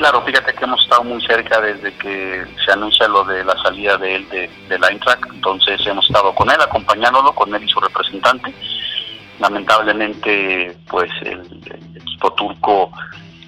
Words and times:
Claro, 0.00 0.22
fíjate 0.22 0.54
que 0.54 0.64
hemos 0.64 0.82
estado 0.82 1.04
muy 1.04 1.20
cerca 1.26 1.60
desde 1.60 1.92
que 1.98 2.46
se 2.64 2.72
anuncia 2.72 3.06
lo 3.06 3.22
de 3.22 3.44
la 3.44 3.54
salida 3.62 3.98
de 3.98 4.16
él 4.16 4.28
de, 4.30 4.50
de 4.66 4.78
la 4.78 4.88
entonces 4.88 5.86
hemos 5.86 6.06
estado 6.06 6.34
con 6.34 6.50
él, 6.50 6.56
acompañándolo, 6.58 7.34
con 7.34 7.54
él 7.54 7.62
y 7.62 7.68
su 7.68 7.78
representante. 7.80 8.54
Lamentablemente, 9.38 10.74
pues 10.88 11.10
el, 11.20 11.42
equipo 11.94 12.32
turco 12.32 12.90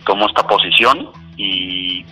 tomó 0.05 0.27
esta 0.27 0.47
posición 0.47 1.11
y 1.39 2.05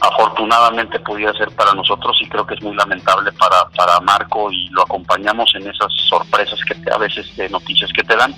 afortunadamente 0.00 0.98
podía 0.98 1.32
ser 1.34 1.54
para 1.54 1.72
nosotros 1.72 2.18
y 2.20 2.28
creo 2.28 2.44
que 2.44 2.54
es 2.54 2.62
muy 2.62 2.74
lamentable 2.74 3.30
para, 3.32 3.68
para 3.76 4.00
Marco 4.00 4.50
y 4.50 4.68
lo 4.70 4.82
acompañamos 4.82 5.48
en 5.54 5.62
esas 5.62 5.92
sorpresas 6.08 6.58
que 6.64 6.74
te- 6.74 6.92
a 6.92 6.98
veces 6.98 7.36
de 7.36 7.48
noticias 7.50 7.92
que 7.92 8.02
te 8.02 8.16
dan, 8.16 8.34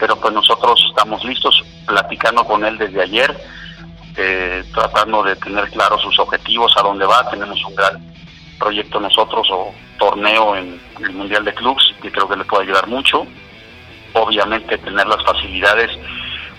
pero 0.00 0.16
pues 0.16 0.34
nosotros 0.34 0.84
estamos 0.90 1.24
listos, 1.24 1.62
platicando 1.86 2.44
con 2.44 2.64
él 2.64 2.76
desde 2.76 3.02
ayer, 3.02 3.36
eh, 4.16 4.64
tratando 4.72 5.22
de 5.22 5.36
tener 5.36 5.70
claros 5.70 6.02
sus 6.02 6.18
objetivos, 6.18 6.72
a 6.76 6.82
dónde 6.82 7.06
va. 7.06 7.28
Tenemos 7.30 7.62
un 7.64 7.74
gran 7.74 8.00
proyecto 8.58 9.00
nosotros 9.00 9.48
o 9.50 9.74
torneo 9.98 10.56
en 10.56 10.80
el 11.02 11.12
Mundial 11.12 11.44
de 11.44 11.54
Clubs 11.54 11.94
que 12.02 12.10
creo 12.10 12.28
que 12.28 12.36
le 12.36 12.44
puede 12.44 12.64
ayudar 12.64 12.86
mucho. 12.88 13.26
Obviamente 14.12 14.78
tener 14.78 15.06
las 15.06 15.24
facilidades 15.24 15.90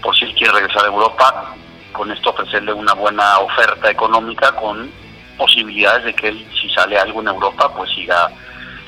por 0.01 0.15
si 0.15 0.25
él 0.25 0.33
quiere 0.35 0.53
regresar 0.53 0.85
a 0.85 0.87
Europa, 0.87 1.55
con 1.91 2.11
esto 2.11 2.31
ofrecerle 2.31 2.73
una 2.73 2.93
buena 2.93 3.39
oferta 3.39 3.89
económica 3.89 4.55
con 4.55 4.89
posibilidades 5.37 6.05
de 6.05 6.13
que 6.13 6.29
él, 6.29 6.47
si 6.59 6.69
sale 6.69 6.97
algo 6.97 7.21
en 7.21 7.27
Europa, 7.27 7.71
pues 7.75 7.89
siga, 7.91 8.29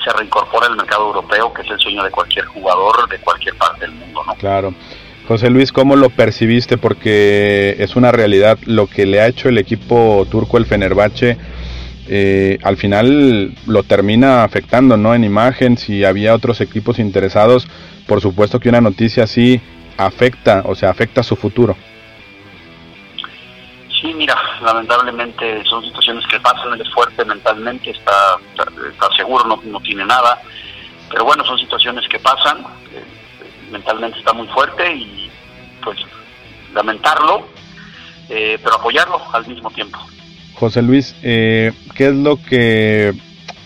se 0.02 0.10
reincorpore 0.12 0.66
al 0.66 0.76
mercado 0.76 1.06
europeo, 1.06 1.52
que 1.52 1.62
es 1.62 1.70
el 1.70 1.78
sueño 1.78 2.02
de 2.02 2.10
cualquier 2.10 2.44
jugador 2.46 3.08
de 3.08 3.18
cualquier 3.18 3.56
parte 3.56 3.80
del 3.82 3.92
mundo, 3.92 4.22
¿no? 4.26 4.34
Claro. 4.36 4.74
José 5.26 5.48
Luis, 5.48 5.72
¿cómo 5.72 5.96
lo 5.96 6.10
percibiste? 6.10 6.76
Porque 6.76 7.76
es 7.78 7.96
una 7.96 8.12
realidad 8.12 8.58
lo 8.66 8.86
que 8.86 9.06
le 9.06 9.20
ha 9.20 9.26
hecho 9.26 9.48
el 9.48 9.56
equipo 9.56 10.26
turco, 10.30 10.58
el 10.58 10.66
Fenerbahce, 10.66 11.38
eh, 12.06 12.58
al 12.62 12.76
final 12.76 13.54
lo 13.66 13.82
termina 13.84 14.44
afectando, 14.44 14.98
¿no? 14.98 15.14
En 15.14 15.24
imagen, 15.24 15.78
si 15.78 16.04
había 16.04 16.34
otros 16.34 16.60
equipos 16.60 16.98
interesados, 16.98 17.66
por 18.06 18.20
supuesto 18.20 18.60
que 18.60 18.68
una 18.68 18.82
noticia 18.82 19.24
así 19.24 19.62
afecta, 19.96 20.62
o 20.66 20.74
sea, 20.74 20.90
afecta 20.90 21.22
su 21.22 21.36
futuro. 21.36 21.74
Sí, 24.02 24.12
mira, 24.12 24.36
lamentablemente 24.62 25.64
son 25.64 25.82
situaciones 25.84 26.26
que 26.26 26.38
pasan, 26.40 26.74
él 26.74 26.82
es 26.82 26.92
fuerte 26.92 27.24
mentalmente, 27.24 27.90
está, 27.90 28.36
está, 28.54 29.08
seguro, 29.16 29.44
no, 29.46 29.58
no 29.64 29.80
tiene 29.80 30.04
nada, 30.04 30.42
pero 31.10 31.24
bueno, 31.24 31.42
son 31.46 31.58
situaciones 31.58 32.06
que 32.08 32.18
pasan, 32.18 32.58
eh, 32.92 33.02
mentalmente 33.70 34.18
está 34.18 34.32
muy 34.32 34.46
fuerte 34.48 34.94
y 34.94 35.30
pues 35.82 35.98
lamentarlo, 36.74 37.46
eh, 38.28 38.58
pero 38.62 38.76
apoyarlo 38.76 39.20
al 39.32 39.46
mismo 39.46 39.70
tiempo. 39.70 39.98
José 40.54 40.82
Luis, 40.82 41.14
eh, 41.22 41.72
¿qué 41.94 42.06
es 42.06 42.14
lo 42.14 42.36
que 42.36 43.12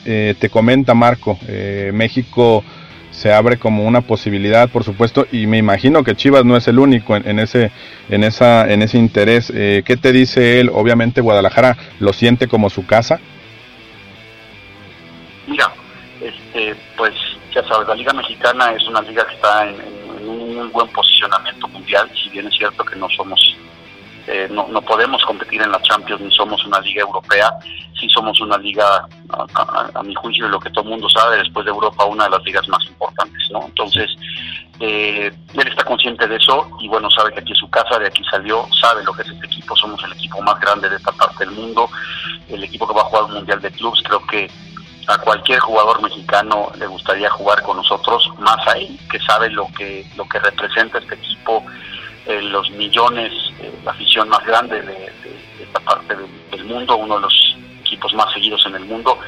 eh, 0.05 0.35
te 0.39 0.49
comenta 0.49 0.95
Marco? 0.95 1.39
Eh, 1.47 1.91
México 1.93 2.65
se 3.11 3.33
abre 3.33 3.59
como 3.59 3.85
una 3.85 4.01
posibilidad, 4.03 4.69
por 4.69 4.85
supuesto, 4.85 5.27
y 5.33 5.47
me 5.47 5.59
imagino 5.59 6.05
que 6.05 6.15
Chivas 6.15 6.45
no 6.45 6.57
es 6.57 6.69
el 6.69 6.79
único 6.79 7.17
en, 7.17 7.29
en 7.29 7.39
ese, 7.41 7.73
en 8.09 8.23
esa, 8.23 8.71
en 8.71 8.83
ese 8.83 8.97
interés. 8.97 9.53
Eh, 9.55 9.83
¿Qué 9.85 9.97
te 9.97 10.13
dice 10.13 10.61
él? 10.61 10.71
Obviamente 10.73 11.21
Guadalajara 11.21 11.77
lo 11.99 12.13
siente 12.13 12.47
como 12.47 12.71
su 12.71 12.87
casa. 12.87 13.21
Mira, 15.47 15.73
este, 16.21 16.77
pues 16.97 17.13
ya 17.53 17.67
sabes, 17.67 17.89
la 17.89 17.95
Liga 17.95 18.13
Mexicana 18.13 18.73
es 18.73 18.87
una 18.87 19.03
liga 19.03 19.27
que 19.27 19.35
está 19.35 19.69
en, 19.69 19.77
muy 20.59 20.69
buen 20.69 20.89
posicionamiento 20.89 21.69
mundial, 21.69 22.11
si 22.23 22.29
bien 22.31 22.47
es 22.47 22.55
cierto 22.55 22.85
que 22.85 22.97
no 22.97 23.09
somos, 23.11 23.41
eh, 24.27 24.49
no, 24.51 24.67
no 24.69 24.83
podemos 24.83 25.25
competir 25.25 25.63
en 25.63 25.71
la 25.71 25.81
Champions 25.83 26.21
ni 26.21 26.31
somos 26.33 26.65
una 26.67 26.81
liga 26.81 27.03
europea, 27.03 27.51
sí 27.99 28.09
somos 28.11 28.41
una 28.41 28.59
liga, 28.59 29.07
a, 29.31 30.03
mi 30.03 30.15
juicio, 30.15 30.47
de 30.47 30.51
lo 30.51 30.61
que 30.61 30.71
todo 30.71 30.85
el 30.85 30.91
mundo 30.91 31.09
sabe, 31.09 31.39
después 31.39 31.65
de 31.65 31.71
Europa, 31.71 32.05
una 32.05 32.25
de 32.25 32.31
las 32.31 32.43
ligas 32.45 32.69
más 32.69 32.85
importantes, 32.87 33.43
¿no? 33.51 33.65
Entonces, 33.65 34.11
eh, 34.81 35.31
él 35.55 35.69
está 35.69 35.85
consciente 35.85 36.27
de 36.27 36.37
eso 36.37 36.69
y 36.81 36.89
bueno, 36.89 37.11
sabe 37.11 37.33
que 37.33 37.41
aquí 37.41 37.53
es 37.53 37.59
su 37.59 37.69
casa, 37.71 37.99
de 37.99 38.07
aquí 38.07 38.23
salió, 38.31 38.67
sabe 38.81 39.03
lo 39.05 39.13
que 39.13 39.23
es 39.23 39.29
este 39.29 39.47
equipo, 39.47 39.77
somos 39.77 40.03
el 40.05 40.13
equipo 40.13 40.41
más 40.43 40.59
grande 40.61 40.89
de 40.89 40.97
esta 40.97 41.13
parte 41.13 41.45
del 41.45 41.55
mundo, 41.55 41.89
el 42.49 42.63
equipo 42.63 42.87
que 42.87 42.95
va 42.95 43.03
a 43.03 43.05
jugar 43.05 43.25
el 43.29 43.35
Mundial 43.35 43.61
de 43.61 43.71
Clubs, 43.73 44.03
creo 44.05 44.25
que 44.27 44.51
a 45.09 45.17
cualquier 45.19 45.59
jugador 45.61 46.03
mexicano 46.03 46.71
le 46.79 46.87
gustaría 46.87 47.31
jugar 47.31 47.63
con 47.63 47.79
nosotros, 47.79 48.31
más 48.39 48.59
a 48.69 48.73
él, 48.73 48.99
que 49.11 49.19
sabe 49.21 49.49
lo 49.51 49.67
que, 49.77 50.05
lo 50.17 50.29
que 50.29 50.39
representa 50.39 50.99
este 50.99 51.15
equipo, 51.15 51.65
eh, 52.27 52.43
los 52.43 52.71
millones, 52.73 53.33
eh, 53.59 53.73
la 53.85 53.93
afición 53.93 54.29
más 54.29 54.45
grande 54.45 54.83
de, 54.83 55.11
esta 55.63 55.81
parte 55.81 56.15
del, 56.15 56.65
mundo, 56.67 56.97
uno 56.97 57.15
de 57.17 57.23
los 57.23 57.57
equipos 57.81 58.13
más 58.13 58.31
seguidos 58.35 58.63
en 58.67 58.75
el 58.75 58.85
mundo. 58.85 59.19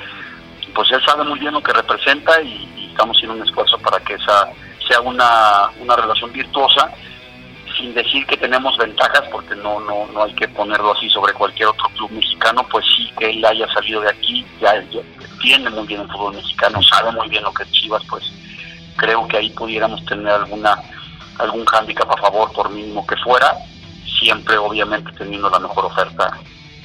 pues 0.75 0.93
él 0.93 1.03
sabe 1.03 1.25
muy 1.25 1.39
bien 1.39 1.55
lo 1.55 1.63
que 1.63 1.73
representa 1.73 2.41
y, 2.43 2.89
estamos 2.91 3.17
haciendo 3.17 3.37
un 3.37 3.49
esfuerzo 3.49 3.79
para 3.79 3.99
que 4.01 4.15
esa 4.15 4.51
sea 4.87 5.01
una, 5.01 5.71
una 5.81 5.97
relación 5.97 6.31
virtuosa 6.33 6.91
sin 7.79 7.95
decir 7.95 8.27
que 8.27 8.37
tenemos 8.37 8.77
ventajas, 8.77 9.23
porque 9.33 9.55
no, 9.55 9.81
no, 9.81 10.07
no 10.13 10.25
hay 10.25 10.35
que 10.35 10.49
ponerlo 10.49 10.93
así 10.93 11.09
sobre 11.09 11.33
cualquier 11.33 11.69
otro 11.69 11.89
club 11.97 12.11
mexicano, 12.11 12.67
pues 12.71 12.85
sí 12.95 13.11
que 13.19 13.31
él 13.31 13.43
haya 13.43 13.67
salido 13.73 14.03
de 14.03 14.11
aquí, 14.11 14.45
ya, 14.61 14.75
entiende 15.41 15.71
muy 15.71 15.87
bien 15.87 16.03
el 16.03 16.09
fútbol 16.09 16.35
mexicano, 16.35 16.83
sabe 16.83 17.13
muy 17.13 17.29
bien 17.29 17.43
lo 17.43 17.53
que 17.53 17.63
es 17.63 17.71
Chivas, 17.73 18.03
pues 18.09 18.25
creo 18.97 19.27
que 19.27 19.39
ahí 19.39 19.51
pudiéramos 19.51 20.05
tener 20.05 20.29
alguna 20.29 20.77
algún 21.39 21.65
hándicap 21.65 22.11
a 22.11 22.17
favor, 22.19 22.53
por 22.53 22.71
mínimo 22.71 23.07
que 23.07 23.17
fuera, 23.17 23.55
siempre 24.21 24.59
obviamente 24.59 25.11
teniendo 25.17 25.49
la 25.49 25.59
mejor 25.59 25.87
oferta 25.87 26.31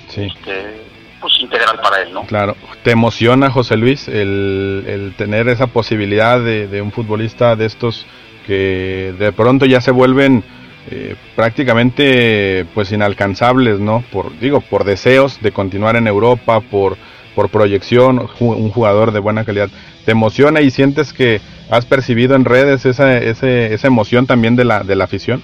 este, 0.07 0.81
pues 1.19 1.34
integral 1.42 1.78
para 1.81 2.02
él, 2.02 2.13
¿no? 2.13 2.22
Claro, 2.24 2.56
¿te 2.84 2.92
emociona 2.92 3.52
José 3.52 3.75
Luis 3.75 4.07
el, 4.07 4.86
el 4.88 5.13
tener 5.18 5.50
esa 5.50 5.68
posibilidad 5.68 6.40
de, 6.40 6.68
de 6.68 6.81
un 6.81 6.94
futbolista 6.94 7.57
de 7.57 7.66
estos 7.66 8.06
que 8.48 9.13
de 9.19 9.34
pronto 9.34 9.66
ya 9.66 9.81
se 9.81 9.92
vuelven 9.92 10.46
eh, 10.90 11.16
prácticamente 11.36 12.66
pues 12.74 12.94
inalcanzables, 12.94 13.80
¿no? 13.80 14.06
Por 14.10 14.40
digo, 14.40 14.62
por 14.62 14.86
deseos 14.86 15.42
de 15.42 15.52
continuar 15.52 15.98
en 15.98 16.07
Europa, 16.07 16.62
por 16.62 16.96
por 17.35 17.49
proyección, 17.49 18.29
un 18.39 18.71
jugador 18.71 19.11
de 19.11 19.19
buena 19.19 19.45
calidad. 19.45 19.69
¿Te 20.05 20.11
emociona 20.11 20.61
y 20.61 20.71
sientes 20.71 21.13
que 21.13 21.41
has 21.69 21.85
percibido 21.85 22.35
en 22.35 22.45
redes 22.45 22.85
esa, 22.85 23.17
esa 23.17 23.87
emoción 23.87 24.25
también 24.25 24.55
de 24.55 24.65
la 24.65 24.83
de 24.83 24.95
la 24.95 25.03
afición? 25.03 25.43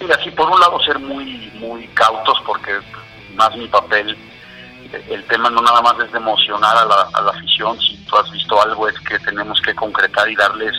Mira, 0.00 0.18
sí, 0.22 0.30
por 0.30 0.48
un 0.50 0.58
lado 0.58 0.80
ser 0.80 0.98
muy 0.98 1.52
muy 1.58 1.86
cautos 1.88 2.40
porque 2.46 2.72
más 3.34 3.56
mi 3.56 3.66
papel 3.68 4.16
el 5.10 5.24
tema 5.24 5.50
no 5.50 5.60
nada 5.62 5.82
más 5.82 5.94
es 6.04 6.12
de 6.12 6.18
emocionar 6.18 6.76
a 6.76 6.84
la, 6.84 7.08
a 7.12 7.22
la 7.22 7.30
afición, 7.30 7.78
si 7.80 7.96
tú 8.04 8.16
has 8.16 8.30
visto 8.30 8.60
algo 8.62 8.88
es 8.88 8.98
que 9.00 9.18
tenemos 9.18 9.60
que 9.60 9.74
concretar 9.74 10.28
y 10.30 10.36
darles 10.36 10.72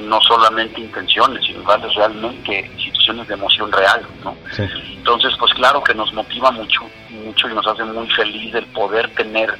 no 0.00 0.20
solamente 0.22 0.80
intenciones, 0.80 1.44
sino 1.44 1.62
darles 1.62 1.94
realmente 1.94 2.70
situaciones 3.08 3.28
de 3.28 3.34
emoción 3.34 3.72
real, 3.72 4.06
¿no? 4.22 4.36
Entonces, 4.58 5.32
pues 5.38 5.52
claro 5.54 5.82
que 5.82 5.94
nos 5.94 6.12
motiva 6.12 6.50
mucho, 6.50 6.82
mucho 7.10 7.48
y 7.48 7.54
nos 7.54 7.66
hace 7.66 7.84
muy 7.84 8.08
feliz 8.10 8.54
el 8.54 8.66
poder 8.66 9.12
tener 9.14 9.56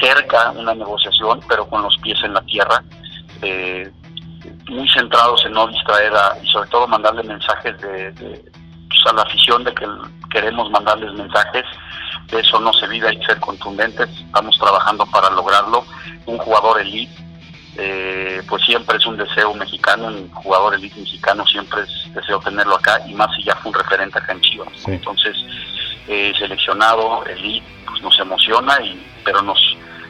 cerca 0.00 0.50
una 0.52 0.74
negociación, 0.74 1.40
pero 1.48 1.66
con 1.68 1.82
los 1.82 1.96
pies 1.98 2.18
en 2.22 2.34
la 2.34 2.42
tierra, 2.42 2.82
eh, 3.42 3.90
muy 4.68 4.88
centrados 4.90 5.44
en 5.46 5.52
no 5.52 5.66
distraer 5.68 6.12
a, 6.14 6.36
y 6.42 6.46
sobre 6.48 6.68
todo 6.68 6.86
mandarle 6.86 7.22
mensajes 7.22 7.80
de, 7.80 8.12
pues, 8.18 9.00
a 9.08 9.12
la 9.14 9.22
afición 9.22 9.64
de 9.64 9.74
que 9.74 9.86
queremos 10.30 10.70
mandarles 10.70 11.12
mensajes, 11.14 11.64
de 12.30 12.40
eso 12.40 12.60
no 12.60 12.72
se 12.72 12.86
vive, 12.88 13.08
hay 13.08 13.18
que 13.18 13.26
ser 13.26 13.40
contundentes, 13.40 14.08
estamos 14.08 14.58
trabajando 14.58 15.06
para 15.06 15.30
lograrlo, 15.30 15.84
un 16.26 16.38
jugador 16.38 16.80
elite 16.80 17.31
eh, 17.76 18.42
pues 18.48 18.62
siempre 18.64 18.98
es 18.98 19.06
un 19.06 19.16
deseo 19.16 19.54
mexicano, 19.54 20.08
un 20.08 20.30
jugador 20.30 20.74
elite 20.74 21.00
mexicano 21.00 21.46
siempre 21.46 21.82
es 21.82 22.14
deseo 22.14 22.38
tenerlo 22.40 22.76
acá 22.76 23.00
y 23.06 23.14
más 23.14 23.34
si 23.34 23.44
ya 23.44 23.56
fue 23.56 23.70
un 23.70 23.78
referente 23.78 24.18
acá 24.18 24.32
en 24.32 24.40
Chivas. 24.42 24.68
Entonces, 24.86 25.36
eh, 26.08 26.32
seleccionado, 26.38 27.24
elite, 27.26 27.66
pues 27.86 28.02
nos 28.02 28.18
emociona, 28.18 28.80
y 28.82 29.00
pero 29.24 29.40
nos 29.42 29.58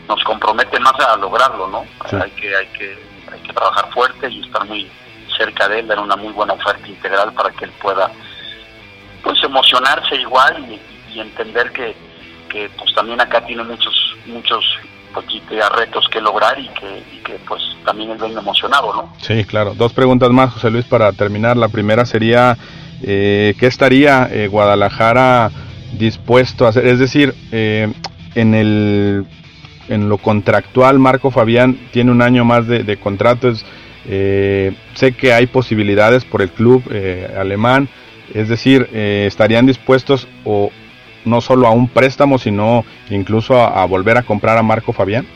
nos 0.08 0.22
compromete 0.24 0.80
más 0.80 0.94
a 1.00 1.16
lograrlo, 1.16 1.68
¿no? 1.68 1.84
Hay 2.20 2.30
que 2.32 2.56
hay 2.56 2.66
que 2.68 2.98
hay 3.32 3.40
que 3.40 3.52
trabajar 3.52 3.90
fuerte 3.92 4.28
y 4.28 4.40
estar 4.40 4.64
muy 4.66 4.90
cerca 5.36 5.68
de 5.68 5.80
él, 5.80 5.86
dar 5.86 6.00
una 6.00 6.16
muy 6.16 6.32
buena 6.32 6.54
oferta 6.54 6.86
integral 6.86 7.32
para 7.32 7.50
que 7.50 7.66
él 7.66 7.72
pueda 7.80 8.10
pues 9.22 9.42
emocionarse 9.44 10.16
igual 10.16 10.66
y, 10.68 10.80
y 11.14 11.20
entender 11.20 11.72
que, 11.72 11.94
que 12.48 12.68
pues 12.76 12.92
también 12.94 13.20
acá 13.20 13.44
tiene 13.46 13.62
muchos 13.62 13.94
muchos 14.26 14.64
poquito 15.12 15.54
a 15.62 15.68
retos 15.68 16.08
que 16.10 16.20
lograr 16.20 16.58
y 16.58 16.68
que, 16.68 17.38
pues 17.46 17.62
también 17.84 18.10
él 18.10 18.18
venga 18.18 18.40
emocionado, 18.40 18.92
¿no? 18.94 19.12
Sí, 19.20 19.44
claro. 19.44 19.74
Dos 19.74 19.92
preguntas 19.92 20.30
más, 20.30 20.52
José 20.52 20.70
Luis, 20.70 20.84
para 20.84 21.12
terminar. 21.12 21.56
La 21.56 21.68
primera 21.68 22.04
sería, 22.04 22.56
eh, 23.02 23.54
¿qué 23.58 23.66
estaría 23.66 24.28
eh, 24.30 24.48
Guadalajara 24.48 25.50
dispuesto 25.92 26.66
a 26.66 26.70
hacer? 26.70 26.86
Es 26.86 26.98
decir, 26.98 27.34
eh, 27.50 27.92
en 28.34 28.54
el 28.54 29.26
en 29.88 30.08
lo 30.08 30.16
contractual, 30.18 30.98
Marco 30.98 31.30
Fabián 31.30 31.76
tiene 31.90 32.12
un 32.12 32.22
año 32.22 32.44
más 32.44 32.66
de, 32.66 32.84
de 32.84 32.96
contrato. 32.96 33.52
sé 34.04 35.12
que 35.18 35.32
hay 35.34 35.46
posibilidades 35.46 36.24
por 36.24 36.40
el 36.40 36.50
club 36.50 36.82
alemán. 37.36 37.88
Es 38.32 38.48
decir, 38.48 38.88
estarían 38.92 39.66
dispuestos 39.66 40.28
o, 40.44 40.70
no 41.24 41.40
solo 41.40 41.66
a 41.66 41.70
un 41.70 41.88
préstamo, 41.88 42.38
sino 42.38 42.84
incluso 43.10 43.60
a, 43.60 43.84
volver 43.86 44.18
a 44.18 44.22
comprar 44.22 44.58
a 44.58 44.62
Marco 44.62 44.92
Fabián? 44.92 45.26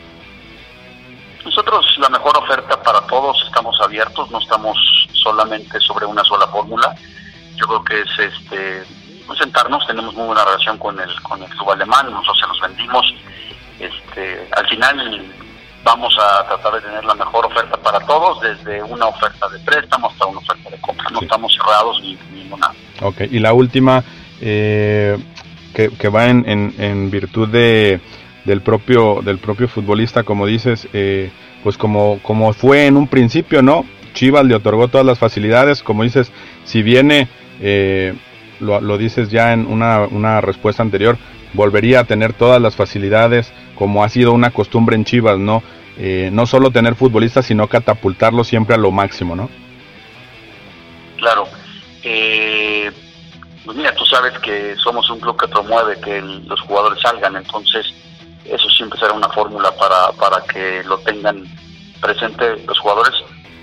Nosotros 1.45 1.85
la 1.99 2.09
mejor 2.09 2.37
oferta 2.37 2.81
para 2.83 3.01
todos, 3.01 3.41
estamos 3.45 3.79
abiertos, 3.81 4.29
no 4.31 4.39
estamos 4.39 4.77
solamente 5.13 5.79
sobre 5.79 6.05
una 6.05 6.23
sola 6.23 6.47
fórmula. 6.47 6.95
Yo 7.55 7.65
creo 7.67 7.83
que 7.83 8.01
es 8.01 8.33
este 8.33 8.83
pues, 9.25 9.39
sentarnos, 9.39 9.85
tenemos 9.87 10.13
muy 10.13 10.27
buena 10.27 10.45
relación 10.45 10.77
con 10.77 10.99
el 10.99 11.21
con 11.21 11.41
el 11.41 11.49
club 11.49 11.71
alemán, 11.71 12.11
nosotros 12.11 12.39
se 12.39 12.47
los 12.47 12.61
vendimos. 12.61 13.13
Este, 13.79 14.47
al 14.55 14.67
final 14.67 15.31
vamos 15.87 16.17
a 16.19 16.45
tratar 16.45 16.73
de 16.73 16.81
tener 16.81 17.05
la 17.05 17.15
mejor 17.15 17.45
oferta 17.45 17.77
para 17.77 17.99
todos, 18.01 18.41
desde 18.41 18.83
una 18.83 19.07
oferta 19.07 19.47
de 19.47 19.59
préstamo 19.59 20.09
hasta 20.09 20.25
una 20.25 20.39
oferta 20.39 20.69
de 20.69 20.81
compra. 20.81 21.09
No 21.11 21.21
estamos 21.21 21.53
cerrados 21.53 22.01
ni, 22.01 22.17
ninguna. 22.33 22.71
Ok, 23.01 23.21
y 23.31 23.39
la 23.39 23.53
última, 23.53 24.03
eh, 24.41 25.17
que, 25.85 26.09
va 26.09 26.29
en, 26.29 26.73
en, 26.77 27.11
virtud 27.11 27.47
de, 27.49 27.99
del, 28.45 28.61
propio, 28.61 29.21
del 29.21 29.37
propio 29.37 29.67
futbolista, 29.67 30.23
como 30.23 30.47
dices, 30.47 30.87
eh, 30.93 31.29
pues 31.63 31.77
como, 31.77 32.19
como 32.23 32.53
fue 32.53 32.87
en 32.87 32.97
un 32.97 33.07
principio, 33.07 33.61
¿no? 33.61 33.85
Chivas 34.13 34.45
le 34.45 34.55
otorgó 34.55 34.87
todas 34.87 35.05
las 35.05 35.19
facilidades, 35.19 35.83
como 35.83 36.03
dices, 36.03 36.31
si 36.63 36.81
viene, 36.81 37.27
eh, 37.61 38.15
lo, 38.59 38.81
lo, 38.81 38.97
dices 38.97 39.29
ya 39.29 39.53
en 39.53 39.67
una, 39.67 40.07
una 40.07 40.41
respuesta 40.41 40.81
anterior, 40.81 41.17
volvería 41.53 41.99
a 41.99 42.03
tener 42.05 42.33
todas 42.33 42.59
las 42.59 42.75
facilidades, 42.75 43.53
como 43.75 44.03
ha 44.03 44.09
sido 44.09 44.33
una 44.33 44.49
costumbre 44.49 44.95
en 44.95 45.05
Chivas, 45.05 45.37
¿no? 45.37 45.61
Eh, 45.99 46.29
no 46.31 46.45
solo 46.45 46.71
tener 46.71 46.95
futbolistas, 46.95 47.45
sino 47.45 47.67
catapultarlo 47.67 48.43
siempre 48.43 48.75
a 48.75 48.77
lo 48.79 48.91
máximo, 48.91 49.35
¿no? 49.35 49.49
Claro. 51.17 51.45
Eh, 52.03 52.76
pues 53.67 53.77
mira, 53.79 53.93
tú 53.95 54.05
sabes 54.05 54.31
que 54.39 54.77
somos 54.77 55.09
un 55.09 55.19
club 55.19 55.37
que 55.37 55.49
promueve 55.49 55.99
que 55.99 56.21
los 56.21 56.61
jugadores 56.61 57.01
salgan, 57.01 57.35
entonces 57.35 57.85
eso 58.45 58.69
siempre 58.69 58.97
será 58.97 59.11
una 59.11 59.27
fórmula 59.27 59.69
para, 59.75 60.09
para 60.13 60.41
que 60.45 60.81
lo 60.85 60.97
tengan 60.99 61.43
presente 61.99 62.63
los 62.65 62.79
jugadores, 62.79 63.11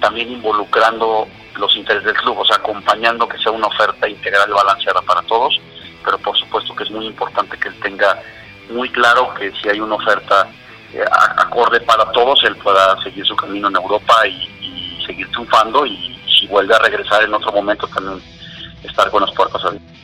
también 0.02 0.30
involucrando 0.30 1.26
los 1.56 1.74
intereses 1.74 2.04
del 2.04 2.16
club, 2.16 2.38
o 2.38 2.44
sea, 2.44 2.56
acompañando 2.56 3.26
que 3.26 3.38
sea 3.38 3.50
una 3.50 3.68
oferta 3.68 4.06
integral 4.06 4.50
y 4.50 4.52
balanceada 4.52 5.00
para 5.00 5.22
todos, 5.22 5.58
pero 6.04 6.18
por 6.18 6.38
supuesto 6.38 6.76
que 6.76 6.84
es 6.84 6.90
muy 6.90 7.06
importante 7.06 7.56
que 7.56 7.68
él 7.68 7.80
tenga 7.80 8.20
muy 8.68 8.90
claro 8.90 9.32
que 9.32 9.52
si 9.52 9.70
hay 9.70 9.80
una 9.80 9.94
oferta 9.94 10.46
eh, 10.92 11.02
acorde 11.38 11.80
para 11.80 12.12
todos, 12.12 12.44
él 12.44 12.56
pueda 12.56 13.02
seguir 13.02 13.24
su 13.24 13.34
camino 13.36 13.68
en 13.68 13.76
Europa 13.76 14.26
y, 14.26 14.50
y 14.60 15.06
seguir 15.06 15.30
triunfando 15.30 15.86
y 15.86 16.20
si 16.28 16.46
vuelve 16.48 16.74
a 16.74 16.80
regresar 16.80 17.22
en 17.22 17.32
otro 17.32 17.52
momento 17.52 17.86
también 17.88 18.33
estar 18.84 19.10
con 19.10 19.22
las 19.22 19.32
puertas 19.32 19.64
abiertas. 19.64 20.03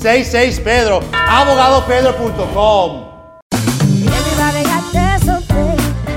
866-66 0.00 0.62
Pedro. 0.62 1.00
Abogadopedro.com. 1.12 3.06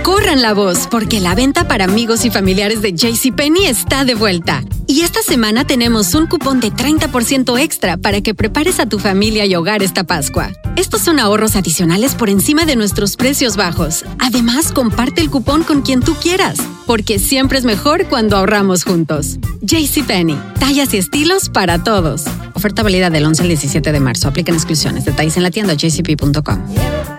Corran 0.04 0.42
la 0.42 0.54
voz, 0.54 0.88
porque 0.90 1.20
la 1.20 1.36
venta 1.36 1.68
para 1.68 1.86
amigos 1.86 2.26
y 2.26 2.32
familiares 2.32 2.82
de 2.82 2.94
JCPenney 2.94 3.66
está 3.66 4.06
de 4.06 4.16
vuelta. 4.16 4.64
Y 4.88 5.02
esta 5.02 5.22
semana 5.22 5.66
tenemos 5.66 6.16
un 6.16 6.26
cupón 6.26 6.60
de 6.60 6.72
30% 6.72 7.60
extra 7.60 7.98
para 7.98 8.22
que 8.22 8.34
prepares 8.34 8.80
a 8.80 8.88
tu 8.88 8.98
familia 8.98 9.46
y 9.46 9.56
hogar 9.56 9.84
esta 9.84 10.04
Pascua. 10.04 10.52
Estos 10.76 11.02
son 11.02 11.20
ahorros 11.20 11.56
adicionales 11.56 12.16
por 12.16 12.30
encima 12.30 12.66
de 12.66 12.76
nuestros 12.76 13.16
precios 13.18 13.56
bajos. 13.56 14.04
Además, 14.18 14.72
comparte 14.72 15.22
el 15.22 15.30
cupón 15.30 15.64
con 15.64 15.84
quien 15.84 16.00
tú 16.02 16.16
quieras, 16.16 16.58
porque 16.90 17.20
siempre 17.20 17.60
es 17.60 17.66
mejor 17.66 18.08
cuando 18.08 18.36
ahorramos 18.36 18.84
juntos. 18.84 19.38
JCPenney, 19.62 20.36
tallas 20.60 20.92
y 20.96 20.98
estilos 20.98 21.48
para 21.48 21.84
todos. 21.84 22.24
Oferta 22.56 22.82
válida 22.82 23.12
del 23.12 23.28
11 23.28 23.44
al 23.44 23.48
17 23.48 23.92
de 23.92 24.00
marzo. 24.00 24.28
Aplican 24.28 24.56
exclusiones. 24.56 25.06
Detalles 25.06 25.38
en 25.38 25.44
la 25.44 25.52
tienda 25.52 25.76
jcp.com. 25.76 27.19